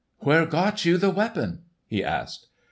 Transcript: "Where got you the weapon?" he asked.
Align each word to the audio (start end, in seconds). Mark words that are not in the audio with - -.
"Where 0.21 0.47
got 0.47 0.83
you 0.83 0.97
the 0.97 1.11
weapon?" 1.11 1.61
he 1.85 2.03
asked. 2.03 2.47